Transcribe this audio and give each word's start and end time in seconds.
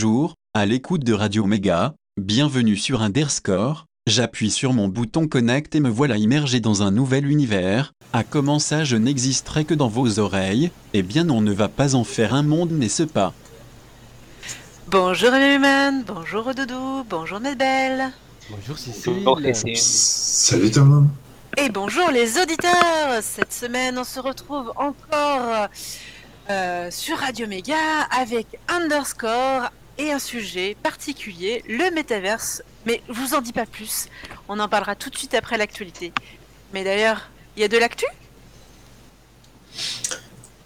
Bonjour, 0.00 0.34
à 0.54 0.64
l'écoute 0.64 1.02
de 1.02 1.12
Radio 1.12 1.44
Méga, 1.44 1.92
bienvenue 2.20 2.76
sur 2.76 3.02
Underscore. 3.02 3.86
J'appuie 4.06 4.52
sur 4.52 4.72
mon 4.72 4.86
bouton 4.86 5.26
Connect 5.26 5.74
et 5.74 5.80
me 5.80 5.88
voilà 5.88 6.16
immergé 6.18 6.60
dans 6.60 6.84
un 6.84 6.92
nouvel 6.92 7.26
univers. 7.26 7.94
À 8.12 8.22
comment 8.22 8.60
ça 8.60 8.84
je 8.84 8.96
n'existerai 8.96 9.64
que 9.64 9.74
dans 9.74 9.88
vos 9.88 10.20
oreilles 10.20 10.70
Eh 10.94 11.02
bien 11.02 11.28
on 11.30 11.40
ne 11.40 11.52
va 11.52 11.66
pas 11.66 11.96
en 11.96 12.04
faire 12.04 12.32
un 12.32 12.44
monde 12.44 12.70
n'est-ce 12.70 13.02
pas 13.02 13.32
Bonjour 14.86 15.32
Human, 15.32 16.04
bonjour 16.06 16.54
Doudou, 16.54 17.04
bonjour 17.10 17.40
Medbelle. 17.40 18.12
Bonjour 18.50 18.78
Cécile. 18.78 19.24
Bonjour, 19.24 19.52
Cécile. 19.52 19.76
Salut 19.78 20.70
tout 20.70 20.78
le 20.78 20.86
monde. 20.86 21.08
Et 21.56 21.70
bonjour 21.70 22.08
les 22.12 22.38
auditeurs 22.40 23.20
Cette 23.20 23.52
semaine, 23.52 23.98
on 23.98 24.04
se 24.04 24.20
retrouve 24.20 24.72
encore 24.76 25.66
euh, 26.50 26.88
sur 26.92 27.18
Radio 27.18 27.48
Méga 27.48 27.74
avec 28.16 28.46
Underscore 28.68 29.72
et 29.98 30.12
un 30.12 30.18
sujet 30.18 30.76
particulier, 30.82 31.62
le 31.68 31.92
métaverse. 31.94 32.62
Mais 32.86 33.02
je 33.08 33.14
vous 33.14 33.34
en 33.34 33.40
dis 33.40 33.52
pas 33.52 33.66
plus, 33.66 34.06
on 34.48 34.58
en 34.58 34.68
parlera 34.68 34.94
tout 34.94 35.10
de 35.10 35.16
suite 35.16 35.34
après 35.34 35.58
l'actualité. 35.58 36.12
Mais 36.72 36.84
d'ailleurs, 36.84 37.28
il 37.56 37.62
y 37.62 37.64
a 37.64 37.68
de 37.68 37.76
l'actu? 37.76 38.06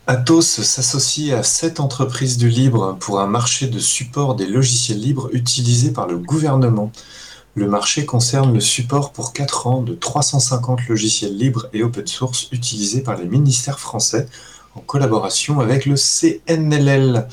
Atos 0.06 0.62
s'associe 0.62 1.32
à 1.32 1.42
sept 1.42 1.80
entreprises 1.80 2.36
du 2.36 2.48
libre 2.48 2.96
pour 3.00 3.20
un 3.20 3.26
marché 3.26 3.68
de 3.68 3.78
support 3.78 4.34
des 4.34 4.46
logiciels 4.46 5.00
libres 5.00 5.30
utilisés 5.32 5.92
par 5.92 6.06
le 6.06 6.18
gouvernement. 6.18 6.90
Le 7.54 7.68
marché 7.68 8.04
concerne 8.04 8.52
le 8.52 8.60
support 8.60 9.12
pour 9.12 9.32
4 9.32 9.66
ans 9.66 9.82
de 9.82 9.94
350 9.94 10.88
logiciels 10.88 11.36
libres 11.36 11.68
et 11.72 11.82
open 11.82 12.06
source 12.06 12.48
utilisés 12.50 13.02
par 13.02 13.16
les 13.16 13.26
ministères 13.26 13.78
français 13.78 14.26
en 14.74 14.80
collaboration 14.80 15.60
avec 15.60 15.86
le 15.86 15.96
CNLL. 15.96 17.28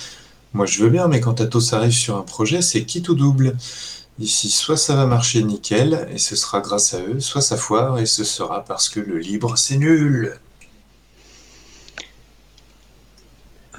Moi 0.54 0.66
je 0.66 0.84
veux 0.84 0.90
bien, 0.90 1.08
mais 1.08 1.20
quand 1.20 1.42
Atos 1.42 1.74
arrive 1.74 1.92
sur 1.92 2.18
un 2.18 2.24
projet, 2.24 2.62
c'est 2.62 2.84
qui 2.84 3.02
tout 3.02 3.16
double. 3.16 3.56
Ici, 4.20 4.50
soit 4.50 4.78
ça 4.78 4.96
va 4.96 5.06
marcher 5.06 5.44
nickel 5.44 6.08
et 6.12 6.18
ce 6.18 6.36
sera 6.36 6.60
grâce 6.60 6.94
à 6.94 7.00
eux, 7.02 7.20
soit 7.20 7.42
ça 7.42 7.56
foire 7.56 8.00
et 8.00 8.06
ce 8.06 8.24
sera 8.24 8.66
parce 8.66 8.90
que 8.90 9.00
le 9.00 9.18
libre 9.18 9.58
c'est 9.58 9.78
nul. 9.78 10.40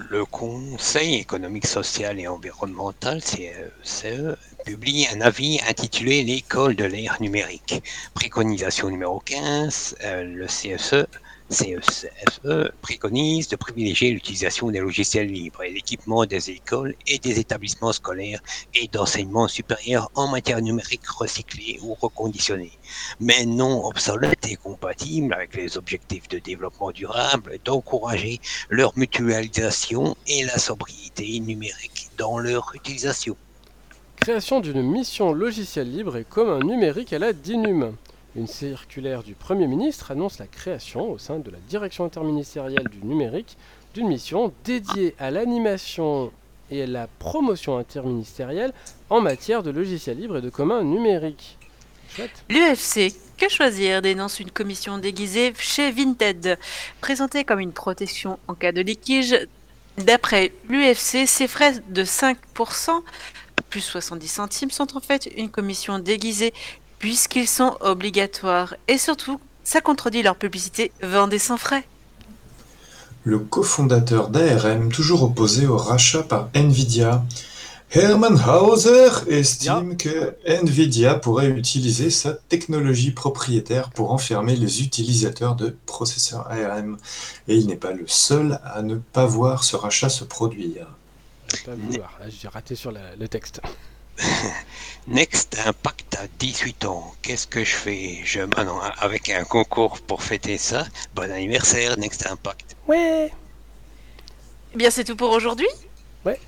Le 0.08 0.24
Conseil 0.24 1.16
économique, 1.16 1.66
social 1.66 2.18
et 2.18 2.26
environnemental, 2.26 3.20
CECE, 3.22 4.36
publie 4.64 5.06
un 5.12 5.20
avis 5.20 5.60
intitulé 5.68 6.22
L'école 6.22 6.74
de 6.74 6.84
l'ère 6.84 7.20
numérique. 7.20 7.82
Préconisation 8.14 8.88
numéro 8.88 9.20
15, 9.20 9.96
euh, 10.04 10.24
le 10.24 10.46
CSE, 10.46 11.06
CECE 11.50 12.06
préconise 12.80 13.48
de 13.48 13.56
privilégier 13.56 14.12
l'utilisation 14.12 14.70
des 14.70 14.78
logiciels 14.78 15.26
libres 15.26 15.64
et 15.64 15.70
l'équipement 15.70 16.24
des 16.24 16.50
écoles 16.50 16.94
et 17.08 17.18
des 17.18 17.40
établissements 17.40 17.92
scolaires 17.92 18.40
et 18.74 18.86
d'enseignement 18.86 19.48
supérieur 19.48 20.10
en 20.14 20.28
matière 20.28 20.62
numérique 20.62 21.06
recyclée 21.08 21.78
ou 21.82 21.94
reconditionnée, 21.94 22.72
mais 23.18 23.44
non 23.46 23.84
obsolète 23.84 24.46
et 24.48 24.56
compatible 24.56 25.34
avec 25.34 25.56
les 25.56 25.76
objectifs 25.76 26.28
de 26.28 26.38
développement 26.38 26.92
durable, 26.92 27.58
d'encourager 27.64 28.40
leur 28.68 28.96
mutualisation 28.96 30.16
et 30.28 30.44
la 30.44 30.58
sobriété 30.58 31.40
numérique 31.40 32.10
dans 32.16 32.38
leur 32.38 32.72
utilisation. 32.74 33.36
Création 34.16 34.60
d'une 34.60 34.82
mission 34.82 35.32
logicielle 35.32 35.90
libre 35.90 36.16
et 36.16 36.24
commun 36.24 36.60
numérique 36.60 37.12
à 37.12 37.18
la 37.18 37.32
DINUM. 37.32 37.96
Une 38.36 38.46
circulaire 38.46 39.24
du 39.24 39.34
Premier 39.34 39.66
ministre 39.66 40.12
annonce 40.12 40.38
la 40.38 40.46
création, 40.46 41.10
au 41.10 41.18
sein 41.18 41.40
de 41.40 41.50
la 41.50 41.58
direction 41.68 42.04
interministérielle 42.04 42.86
du 42.88 43.04
numérique, 43.04 43.56
d'une 43.92 44.06
mission 44.06 44.52
dédiée 44.64 45.16
à 45.18 45.32
l'animation 45.32 46.30
et 46.70 46.84
à 46.84 46.86
la 46.86 47.08
promotion 47.18 47.76
interministérielle 47.76 48.72
en 49.08 49.20
matière 49.20 49.64
de 49.64 49.70
logiciels 49.70 50.16
libres 50.16 50.36
et 50.36 50.42
de 50.42 50.50
commun 50.50 50.84
numérique. 50.84 51.58
Chouette. 52.08 52.44
L'UFC, 52.48 53.12
que 53.36 53.48
choisir 53.48 54.00
dénonce 54.00 54.38
une 54.38 54.50
commission 54.52 54.98
déguisée 54.98 55.52
chez 55.58 55.90
Vinted, 55.90 56.56
présentée 57.00 57.44
comme 57.44 57.58
une 57.58 57.72
protection 57.72 58.38
en 58.46 58.54
cas 58.54 58.70
de 58.70 58.80
litige. 58.80 59.34
D'après 59.98 60.52
l'UFC, 60.68 61.26
ces 61.26 61.48
frais 61.48 61.80
de 61.88 62.04
5%, 62.04 62.36
plus 63.70 63.80
70 63.80 64.28
centimes, 64.28 64.70
sont 64.70 64.96
en 64.96 65.00
fait 65.00 65.26
une 65.36 65.50
commission 65.50 65.98
déguisée 65.98 66.54
puisqu'ils 67.00 67.48
sont 67.48 67.76
obligatoires. 67.80 68.74
Et 68.86 68.98
surtout, 68.98 69.40
ça 69.64 69.80
contredit 69.80 70.22
leur 70.22 70.36
publicité 70.36 70.92
Vendez 71.02 71.38
sans 71.40 71.56
frais. 71.56 71.84
Le 73.24 73.38
cofondateur 73.38 74.28
d'ARM, 74.28 74.90
toujours 74.92 75.24
opposé 75.24 75.66
au 75.66 75.76
rachat 75.76 76.22
par 76.22 76.48
Nvidia, 76.54 77.22
Hermann 77.92 78.40
Hauser 78.48 79.08
estime 79.28 79.96
que 79.96 80.36
Nvidia 80.46 81.14
pourrait 81.16 81.48
utiliser 81.50 82.08
sa 82.10 82.34
technologie 82.34 83.10
propriétaire 83.10 83.90
pour 83.90 84.12
enfermer 84.12 84.54
les 84.54 84.82
utilisateurs 84.82 85.56
de 85.56 85.76
processeurs 85.86 86.46
ARM. 86.48 86.98
Et 87.48 87.56
il 87.56 87.66
n'est 87.66 87.74
pas 87.76 87.92
le 87.92 88.04
seul 88.06 88.60
à 88.64 88.82
ne 88.82 88.94
pas 88.94 89.26
voir 89.26 89.64
ce 89.64 89.74
rachat 89.74 90.08
se 90.08 90.22
produire. 90.24 90.86
Je 91.48 91.56
vais 91.56 91.62
pas 91.64 91.74
vouloir. 91.74 92.18
J'ai 92.28 92.46
raté 92.48 92.76
sur 92.76 92.92
la- 92.92 93.16
le 93.18 93.26
texte. 93.26 93.60
Next 95.08 95.58
Impact 95.66 96.16
à 96.16 96.26
18 96.38 96.84
ans. 96.84 97.14
Qu'est-ce 97.22 97.46
que 97.46 97.64
je 97.64 97.74
fais? 97.74 98.20
Je... 98.24 98.40
Ah 98.56 98.64
non, 98.64 98.78
avec 98.98 99.28
un 99.30 99.44
concours 99.44 100.00
pour 100.00 100.22
fêter 100.22 100.58
ça. 100.58 100.86
Bon 101.14 101.30
anniversaire, 101.30 101.98
Next 101.98 102.26
Impact. 102.26 102.76
Ouais 102.86 103.32
Eh 104.74 104.76
bien, 104.76 104.90
c'est 104.90 105.04
tout 105.04 105.16
pour 105.16 105.30
aujourd'hui 105.30 105.68
Ouais. 106.24 106.38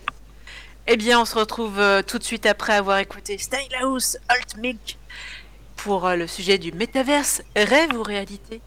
Eh 0.86 0.96
bien, 0.96 1.20
on 1.20 1.24
se 1.24 1.36
retrouve 1.36 1.78
euh, 1.78 2.02
tout 2.02 2.18
de 2.18 2.24
suite 2.24 2.46
après 2.46 2.74
avoir 2.74 2.98
écouté 2.98 3.38
Stylehouse 3.38 4.18
Alt 4.28 4.56
Milk 4.58 4.98
pour 5.76 6.06
euh, 6.06 6.16
le 6.16 6.26
sujet 6.26 6.58
du 6.58 6.72
métaverse, 6.72 7.42
rêve 7.56 7.94
ou 7.94 8.02
réalité 8.02 8.60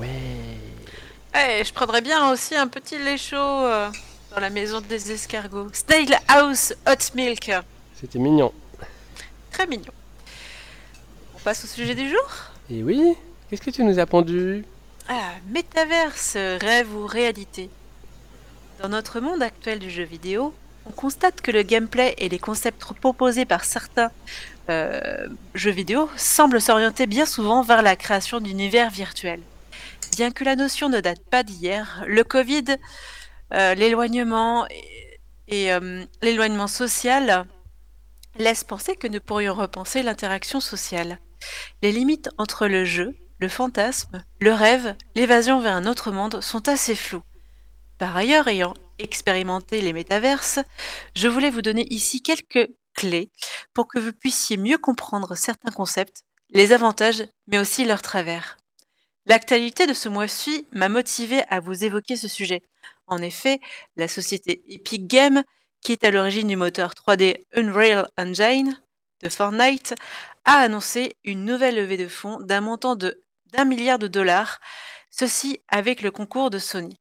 Ouais. 0.00 0.08
Eh, 1.34 1.64
je 1.64 1.72
prendrais 1.72 2.00
bien 2.00 2.30
aussi 2.30 2.54
un 2.54 2.68
petit 2.68 2.98
lait 2.98 3.18
chaud 3.18 3.36
euh, 3.36 3.88
dans 4.34 4.40
la 4.40 4.50
maison 4.50 4.80
des 4.80 5.12
escargots. 5.12 5.68
Snail 5.72 6.16
House 6.28 6.74
Hot 6.86 7.14
Milk. 7.14 7.50
C'était 8.00 8.18
mignon. 8.18 8.52
Très 9.50 9.66
mignon. 9.66 9.92
On 11.36 11.38
passe 11.40 11.64
au 11.64 11.66
sujet 11.68 11.94
du 11.94 12.08
jour? 12.08 12.26
Et 12.70 12.82
oui, 12.82 13.14
qu'est-ce 13.48 13.62
que 13.62 13.70
tu 13.70 13.84
nous 13.84 13.98
as 13.98 14.06
pondu 14.06 14.64
Ah, 15.08 15.32
métaverse, 15.48 16.34
rêve 16.34 16.94
ou 16.94 17.06
réalité? 17.06 17.68
Dans 18.82 18.88
notre 18.88 19.20
monde 19.20 19.42
actuel 19.42 19.78
du 19.78 19.90
jeu 19.90 20.04
vidéo, 20.04 20.54
on 20.86 20.92
constate 20.92 21.40
que 21.40 21.50
le 21.50 21.62
gameplay 21.62 22.14
et 22.18 22.28
les 22.28 22.38
concepts 22.38 22.84
proposés 23.00 23.44
par 23.44 23.64
certains 23.64 24.10
euh, 24.68 25.28
jeux 25.54 25.70
vidéo 25.70 26.08
semblent 26.16 26.60
s'orienter 26.60 27.06
bien 27.06 27.26
souvent 27.26 27.62
vers 27.62 27.82
la 27.82 27.96
création 27.96 28.40
d'univers 28.40 28.90
virtuels. 28.90 29.42
Bien 30.16 30.30
que 30.30 30.44
la 30.44 30.54
notion 30.54 30.88
ne 30.88 31.00
date 31.00 31.28
pas 31.28 31.42
d'hier, 31.42 32.04
le 32.06 32.22
Covid, 32.22 32.76
euh, 33.52 33.74
l'éloignement 33.74 34.64
et, 35.48 35.72
euh, 35.72 36.04
l'éloignement 36.22 36.68
social 36.68 37.48
laissent 38.38 38.62
penser 38.62 38.94
que 38.94 39.08
nous 39.08 39.18
pourrions 39.18 39.54
repenser 39.54 40.04
l'interaction 40.04 40.60
sociale. 40.60 41.18
Les 41.82 41.90
limites 41.90 42.30
entre 42.38 42.68
le 42.68 42.84
jeu, 42.84 43.16
le 43.40 43.48
fantasme, 43.48 44.22
le 44.40 44.52
rêve, 44.52 44.94
l'évasion 45.16 45.60
vers 45.60 45.74
un 45.74 45.86
autre 45.86 46.12
monde 46.12 46.40
sont 46.40 46.68
assez 46.68 46.94
floues. 46.94 47.24
Par 47.98 48.16
ailleurs, 48.16 48.46
ayant 48.46 48.74
expérimenté 49.00 49.80
les 49.80 49.92
métaverses, 49.92 50.60
je 51.16 51.26
voulais 51.26 51.50
vous 51.50 51.62
donner 51.62 51.92
ici 51.92 52.22
quelques 52.22 52.70
clés 52.94 53.32
pour 53.72 53.88
que 53.88 53.98
vous 53.98 54.12
puissiez 54.12 54.58
mieux 54.58 54.78
comprendre 54.78 55.34
certains 55.34 55.72
concepts, 55.72 56.22
les 56.50 56.70
avantages, 56.70 57.24
mais 57.48 57.58
aussi 57.58 57.84
leurs 57.84 58.02
travers. 58.02 58.58
L'actualité 59.26 59.86
de 59.86 59.94
ce 59.94 60.08
mois-ci 60.08 60.66
m'a 60.72 60.88
motivé 60.88 61.42
à 61.48 61.60
vous 61.60 61.84
évoquer 61.84 62.16
ce 62.16 62.28
sujet. 62.28 62.62
En 63.06 63.18
effet, 63.18 63.60
la 63.96 64.08
société 64.08 64.62
Epic 64.68 65.06
Games, 65.06 65.42
qui 65.80 65.92
est 65.92 66.04
à 66.04 66.10
l'origine 66.10 66.48
du 66.48 66.56
moteur 66.56 66.92
3D 66.92 67.44
Unreal 67.54 68.08
Engine 68.18 68.80
de 69.22 69.28
Fortnite, 69.28 69.94
a 70.44 70.58
annoncé 70.58 71.16
une 71.24 71.44
nouvelle 71.44 71.76
levée 71.76 71.96
de 71.96 72.08
fonds 72.08 72.40
d'un 72.40 72.60
montant 72.60 72.96
de 72.96 73.20
d'un 73.52 73.64
milliard 73.64 74.00
de 74.00 74.08
dollars, 74.08 74.58
ceci 75.10 75.60
avec 75.68 76.02
le 76.02 76.10
concours 76.10 76.50
de 76.50 76.58
Sony. 76.58 76.98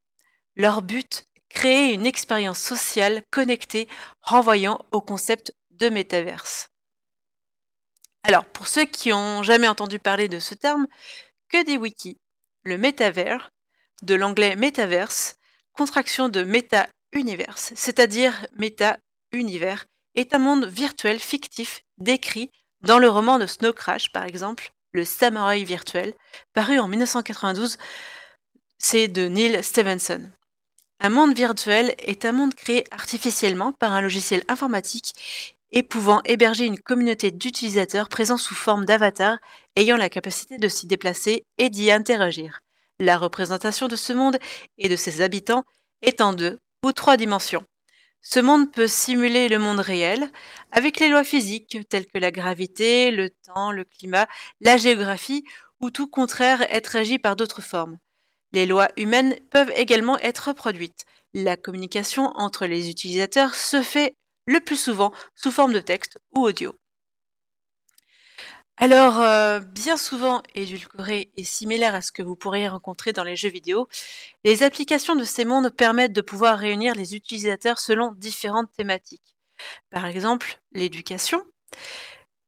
Leur 0.56 0.84
but 0.84 1.26
créer 1.50 1.94
une 1.94 2.06
expérience 2.06 2.60
sociale 2.60 3.24
connectée 3.32 3.88
renvoyant 4.22 4.80
au 4.92 5.02
concept 5.02 5.54
de 5.72 5.90
métaverse. 5.90 6.70
Alors, 8.24 8.46
pour 8.46 8.68
ceux 8.68 8.86
qui 8.86 9.10
n'ont 9.10 9.44
jamais 9.44 9.68
entendu 9.68 10.00
parler 10.00 10.30
de 10.30 10.40
ce 10.40 10.54
terme, 10.56 10.88
que 11.54 11.64
des 11.64 11.78
wikis 11.78 12.18
Le 12.64 12.80
métavers, 12.80 13.52
de 14.02 14.16
l'anglais 14.16 14.56
metaverse, 14.56 15.36
contraction 15.74 16.28
de 16.28 16.44
méta-universe, 16.44 17.74
c'est-à-dire 17.76 18.48
méta-univers, 18.56 19.86
est 20.16 20.34
un 20.34 20.40
monde 20.40 20.66
virtuel 20.66 21.20
fictif 21.20 21.84
décrit 22.00 22.52
dans 22.82 22.98
le 22.98 23.08
roman 23.08 23.38
de 23.38 23.46
Snow 23.46 23.72
Crash, 23.72 24.12
par 24.12 24.24
exemple, 24.24 24.74
Le 24.94 25.06
Samouraï 25.06 25.64
virtuel, 25.64 26.16
paru 26.54 26.80
en 26.80 26.88
1992, 26.88 27.78
c'est 28.80 29.08
de 29.08 29.28
Neil 29.28 29.64
Stevenson. 29.64 30.32
Un 31.02 31.10
monde 31.10 31.36
virtuel 31.36 31.94
est 32.00 32.26
un 32.26 32.32
monde 32.32 32.56
créé 32.56 32.84
artificiellement 32.90 33.74
par 33.74 33.92
un 33.92 34.02
logiciel 34.02 34.44
informatique 34.48 35.14
et 35.74 35.84
pouvant 35.84 36.22
héberger 36.24 36.66
une 36.66 36.80
communauté 36.80 37.32
d'utilisateurs 37.32 38.08
présents 38.08 38.38
sous 38.38 38.56
forme 38.56 38.86
d'avatars 38.86 39.40
ayant 39.76 39.98
la 39.98 40.10
capacité 40.10 40.58
de 40.58 40.68
s'y 40.68 40.88
déplacer 40.88 41.46
et 41.58 41.70
d'y 41.70 41.92
interagir. 41.92 42.60
La 43.00 43.18
représentation 43.18 43.88
de 43.88 43.96
ce 43.96 44.14
monde 44.14 44.38
et 44.78 44.88
de 44.88 44.96
ses 44.96 45.22
habitants 45.22 45.64
est 46.04 46.22
en 46.22 46.34
deux 46.34 46.60
ou 46.86 46.94
trois 46.94 47.18
dimensions. 47.18 47.66
Ce 48.22 48.40
monde 48.40 48.72
peut 48.72 48.88
simuler 48.88 49.50
le 49.50 49.60
monde 49.60 49.80
réel 49.80 50.30
avec 50.72 51.00
les 51.00 51.10
lois 51.10 51.26
physiques 51.26 51.80
telles 51.90 52.06
que 52.06 52.20
la 52.20 52.32
gravité, 52.32 53.12
le 53.12 53.32
temps, 53.32 53.72
le 53.72 53.84
climat, 53.84 54.28
la 54.62 54.78
géographie 54.78 55.44
ou 55.82 55.90
tout 55.90 56.08
contraire 56.08 56.62
être 56.74 56.88
régi 56.88 57.18
par 57.20 57.36
d'autres 57.36 57.62
formes. 57.62 57.98
Les 58.54 58.68
lois 58.68 58.90
humaines 58.96 59.36
peuvent 59.50 59.74
également 59.76 60.20
être 60.20 60.50
reproduites. 60.50 61.04
La 61.34 61.58
communication 61.58 62.32
entre 62.36 62.68
les 62.68 62.90
utilisateurs 62.92 63.56
se 63.56 63.82
fait 63.82 64.16
le 64.46 64.60
plus 64.60 64.78
souvent 64.78 65.14
sous 65.36 65.52
forme 65.52 65.74
de 65.74 65.80
texte 65.80 66.20
ou 66.36 66.42
audio. 66.42 66.76
Alors, 68.78 69.20
euh, 69.22 69.60
bien 69.60 69.98
souvent 69.98 70.42
édulcoré 70.56 71.32
et 71.38 71.44
similaire 71.44 71.94
à 71.94 72.02
ce 72.02 72.12
que 72.12 72.24
vous 72.24 72.36
pourriez 72.36 72.68
rencontrer 72.68 73.14
dans 73.14 73.24
les 73.24 73.36
jeux 73.36 73.50
vidéo, 73.50 73.88
les 74.44 74.64
applications 74.64 75.16
de 75.16 75.24
ces 75.24 75.46
mondes 75.46 75.70
permettent 75.70 76.14
de 76.14 76.22
pouvoir 76.22 76.58
réunir 76.58 76.96
les 76.96 77.16
utilisateurs 77.16 77.80
selon 77.80 78.12
différentes 78.14 78.72
thématiques. 78.76 79.36
Par 79.92 80.06
exemple, 80.08 80.60
l'éducation, 80.72 81.44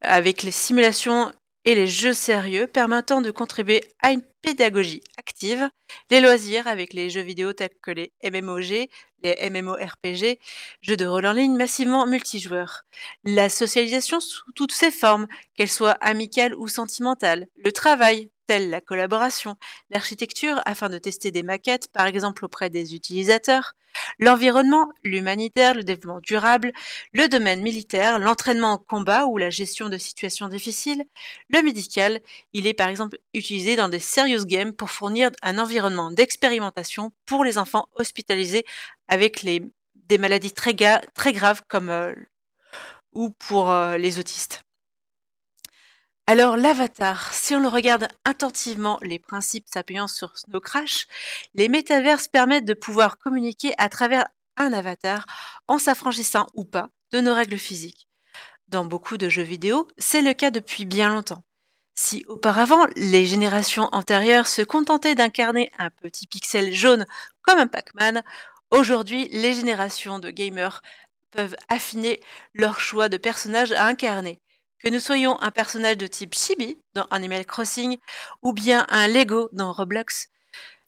avec 0.01 0.43
les 0.43 0.51
simulations 0.51 1.31
et 1.65 1.75
les 1.75 1.87
jeux 1.87 2.13
sérieux 2.13 2.67
permettant 2.67 3.21
de 3.21 3.31
contribuer 3.31 3.83
à 4.01 4.11
une 4.11 4.21
pédagogie 4.41 5.01
active, 5.17 5.69
les 6.11 6.21
loisirs 6.21 6.67
avec 6.67 6.93
les 6.93 7.09
jeux 7.09 7.21
vidéo 7.21 7.53
tels 7.53 7.69
que 7.81 7.91
les 7.91 8.13
MMOG, 8.23 8.87
les 9.23 9.49
MMORPG, 9.49 10.39
jeux 10.81 10.97
de 10.97 11.05
rôle 11.05 11.25
en 11.25 11.33
ligne 11.33 11.55
massivement 11.57 12.05
multijoueurs, 12.05 12.83
la 13.23 13.49
socialisation 13.49 14.19
sous 14.19 14.51
toutes 14.53 14.71
ses 14.73 14.91
formes, 14.91 15.27
qu'elles 15.55 15.69
soient 15.69 15.97
amicales 16.01 16.55
ou 16.55 16.67
sentimentales, 16.67 17.47
le 17.57 17.71
travail, 17.71 18.29
telle 18.47 18.69
la 18.69 18.81
collaboration, 18.81 19.55
l'architecture 19.89 20.61
afin 20.65 20.89
de 20.89 20.97
tester 20.97 21.31
des 21.31 21.43
maquettes, 21.43 21.87
par 21.91 22.05
exemple 22.05 22.45
auprès 22.45 22.69
des 22.69 22.95
utilisateurs, 22.95 23.73
l'environnement, 24.19 24.91
l'humanitaire, 25.03 25.73
le 25.73 25.83
développement 25.83 26.19
durable, 26.21 26.71
le 27.13 27.27
domaine 27.27 27.61
militaire, 27.61 28.19
l'entraînement 28.19 28.73
en 28.73 28.77
combat 28.77 29.25
ou 29.25 29.37
la 29.37 29.49
gestion 29.49 29.89
de 29.89 29.97
situations 29.97 30.49
difficiles, 30.49 31.03
le 31.49 31.61
médical, 31.61 32.19
il 32.53 32.67
est 32.67 32.73
par 32.73 32.89
exemple 32.89 33.17
utilisé 33.33 33.75
dans 33.75 33.89
des 33.89 33.99
serious 33.99 34.45
games 34.45 34.73
pour 34.73 34.91
fournir 34.91 35.31
un 35.41 35.57
environnement 35.59 36.11
d'expérimentation 36.11 37.11
pour 37.25 37.43
les 37.43 37.57
enfants 37.57 37.87
hospitalisés 37.95 38.65
avec 39.07 39.45
des 39.45 40.17
maladies 40.17 40.53
très 40.53 40.73
graves 40.73 41.61
comme 41.67 41.89
euh, 41.89 42.13
ou 43.13 43.31
pour 43.31 43.71
euh, 43.71 43.97
les 43.97 44.19
autistes. 44.19 44.64
Alors 46.27 46.57
l'avatar, 46.57 47.31
si 47.33 47.53
on 47.53 47.59
le 47.59 47.67
regarde 47.67 48.07
attentivement, 48.23 48.97
les 49.03 49.19
principes 49.19 49.67
s'appuyant 49.71 50.07
sur 50.07 50.35
Snow 50.37 50.59
Crash, 50.59 51.05
les 51.53 51.69
métaverses 51.69 52.27
permettent 52.27 52.65
de 52.65 52.73
pouvoir 52.73 53.19
communiquer 53.19 53.75
à 53.77 53.89
travers 53.89 54.27
un 54.57 54.73
avatar 54.73 55.25
en 55.67 55.77
s'affranchissant 55.77 56.47
ou 56.55 56.65
pas 56.65 56.89
de 57.11 57.21
nos 57.21 57.35
règles 57.35 57.59
physiques. 57.59 58.07
Dans 58.69 58.85
beaucoup 58.85 59.17
de 59.17 59.29
jeux 59.29 59.43
vidéo, 59.43 59.87
c'est 59.99 60.23
le 60.23 60.33
cas 60.33 60.49
depuis 60.49 60.85
bien 60.85 61.09
longtemps. 61.09 61.43
Si 61.93 62.25
auparavant, 62.27 62.87
les 62.95 63.27
générations 63.27 63.89
antérieures 63.91 64.47
se 64.47 64.63
contentaient 64.63 65.15
d'incarner 65.15 65.71
un 65.77 65.91
petit 65.91 66.25
pixel 66.25 66.73
jaune 66.73 67.05
comme 67.43 67.59
un 67.59 67.67
Pac-Man, 67.67 68.23
aujourd'hui, 68.71 69.29
les 69.31 69.53
générations 69.53 70.17
de 70.17 70.31
gamers 70.31 70.81
peuvent 71.29 71.55
affiner 71.69 72.19
leur 72.55 72.79
choix 72.79 73.09
de 73.09 73.17
personnage 73.17 73.71
à 73.73 73.85
incarner. 73.85 74.41
Que 74.85 74.91
nous 74.91 74.99
soyons 74.99 75.41
un 75.41 75.49
personnage 75.49 75.97
de 75.97 76.05
type 76.05 76.35
Chibi 76.35 76.77
dans 76.93 77.07
Animal 77.09 77.43
Crossing 77.47 77.97
ou 78.43 78.53
bien 78.53 78.85
un 78.89 79.07
Lego 79.07 79.49
dans 79.51 79.73
Roblox, 79.73 80.27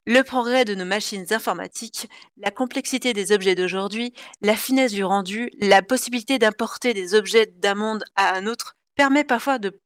le 0.05 0.21
progrès 0.21 0.65
de 0.65 0.75
nos 0.75 0.85
machines 0.85 1.25
informatiques, 1.31 2.07
la 2.37 2.51
complexité 2.51 3.13
des 3.13 3.31
objets 3.31 3.55
d'aujourd'hui, 3.55 4.13
la 4.41 4.55
finesse 4.55 4.91
du 4.91 5.03
rendu, 5.03 5.49
la 5.59 5.81
possibilité 5.81 6.37
d'importer 6.37 6.93
des 6.93 7.15
objets 7.15 7.47
d'un 7.47 7.73
monde 7.73 8.03
à 8.15 8.35
un 8.35 8.45
autre 8.45 8.75
permet 8.93 9.23
parfois 9.23 9.57
de, 9.57 9.81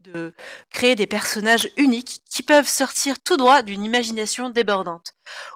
de 0.00 0.32
créer 0.70 0.94
des 0.94 1.06
personnages 1.06 1.68
uniques 1.76 2.22
qui 2.30 2.42
peuvent 2.42 2.66
sortir 2.66 3.20
tout 3.20 3.36
droit 3.36 3.60
d'une 3.60 3.84
imagination 3.84 4.48
débordante, 4.48 5.12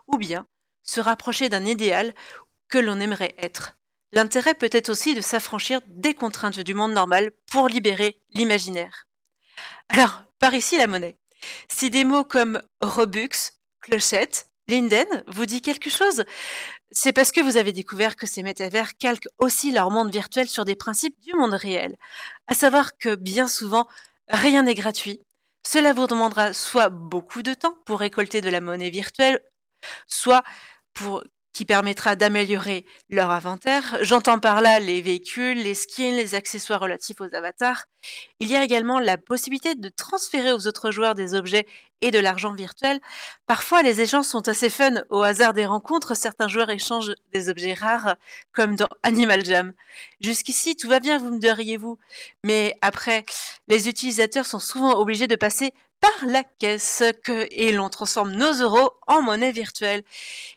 ou 0.08 0.18
bien 0.18 0.46
se 0.82 1.00
rapprocher 1.00 1.48
d'un 1.48 1.64
idéal 1.64 2.12
que 2.68 2.76
l'on 2.76 3.00
aimerait 3.00 3.34
être. 3.38 3.78
L'intérêt 4.14 4.54
peut 4.54 4.70
être 4.70 4.90
aussi 4.90 5.14
de 5.14 5.20
s'affranchir 5.20 5.80
des 5.88 6.14
contraintes 6.14 6.60
du 6.60 6.72
monde 6.72 6.92
normal 6.92 7.32
pour 7.50 7.68
libérer 7.68 8.20
l'imaginaire. 8.30 9.08
Alors, 9.88 10.22
par 10.38 10.54
ici 10.54 10.78
la 10.78 10.86
monnaie. 10.86 11.18
Si 11.68 11.90
des 11.90 12.04
mots 12.04 12.24
comme 12.24 12.62
Robux, 12.80 13.52
clochette, 13.80 14.48
Linden 14.68 15.24
vous 15.26 15.46
dit 15.46 15.60
quelque 15.60 15.90
chose, 15.90 16.24
c'est 16.92 17.12
parce 17.12 17.32
que 17.32 17.40
vous 17.40 17.56
avez 17.56 17.72
découvert 17.72 18.14
que 18.14 18.26
ces 18.26 18.44
métavers 18.44 18.96
calquent 18.96 19.28
aussi 19.38 19.72
leur 19.72 19.90
monde 19.90 20.12
virtuel 20.12 20.48
sur 20.48 20.64
des 20.64 20.76
principes 20.76 21.20
du 21.20 21.34
monde 21.34 21.52
réel. 21.52 21.96
À 22.46 22.54
savoir 22.54 22.96
que 22.96 23.16
bien 23.16 23.48
souvent, 23.48 23.88
rien 24.28 24.62
n'est 24.62 24.74
gratuit. 24.74 25.20
Cela 25.66 25.92
vous 25.92 26.06
demandera 26.06 26.52
soit 26.52 26.88
beaucoup 26.88 27.42
de 27.42 27.52
temps 27.52 27.76
pour 27.84 27.98
récolter 27.98 28.40
de 28.40 28.48
la 28.48 28.60
monnaie 28.60 28.90
virtuelle, 28.90 29.42
soit 30.06 30.44
pour 30.92 31.24
qui 31.54 31.64
permettra 31.64 32.16
d'améliorer 32.16 32.84
leur 33.08 33.30
inventaire. 33.30 33.96
J'entends 34.02 34.40
par 34.40 34.60
là 34.60 34.80
les 34.80 35.00
véhicules, 35.00 35.62
les 35.62 35.74
skins, 35.74 36.16
les 36.16 36.34
accessoires 36.34 36.80
relatifs 36.80 37.20
aux 37.20 37.32
avatars. 37.34 37.84
Il 38.40 38.50
y 38.50 38.56
a 38.56 38.64
également 38.64 38.98
la 38.98 39.16
possibilité 39.16 39.76
de 39.76 39.88
transférer 39.88 40.52
aux 40.52 40.66
autres 40.66 40.90
joueurs 40.90 41.14
des 41.14 41.34
objets 41.34 41.66
et 42.00 42.10
de 42.10 42.18
l'argent 42.18 42.52
virtuel. 42.52 43.00
Parfois, 43.46 43.82
les 43.82 44.00
échanges 44.00 44.26
sont 44.26 44.46
assez 44.48 44.68
fun. 44.68 45.04
Au 45.08 45.22
hasard 45.22 45.54
des 45.54 45.64
rencontres, 45.64 46.14
certains 46.14 46.48
joueurs 46.48 46.68
échangent 46.68 47.14
des 47.32 47.48
objets 47.48 47.72
rares, 47.72 48.16
comme 48.52 48.76
dans 48.76 48.88
Animal 49.02 49.44
Jam. 49.44 49.72
Jusqu'ici, 50.20 50.76
tout 50.76 50.88
va 50.88 51.00
bien, 51.00 51.18
vous 51.18 51.30
me 51.30 51.38
diriez-vous. 51.38 51.98
Mais 52.42 52.76
après, 52.82 53.24
les 53.68 53.88
utilisateurs 53.88 54.44
sont 54.44 54.58
souvent 54.58 54.98
obligés 54.98 55.28
de 55.28 55.36
passer 55.36 55.72
par 56.00 56.26
la 56.26 56.44
caisse 56.44 57.02
et 57.50 57.72
l'on 57.72 57.88
transforme 57.88 58.32
nos 58.32 58.52
euros 58.54 58.92
en 59.06 59.22
monnaie 59.22 59.52
virtuelle. 59.52 60.02